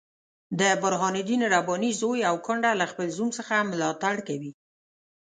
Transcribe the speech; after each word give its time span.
د 0.59 0.61
برهان 0.81 1.15
الدین 1.21 1.41
رباني 1.55 1.91
زوی 2.01 2.19
او 2.29 2.35
کونډه 2.45 2.71
له 2.79 2.85
خپل 2.91 3.07
زوم 3.17 3.29
څخه 3.37 3.53
ملاتړ 3.71 4.15
کوي. 4.27 4.51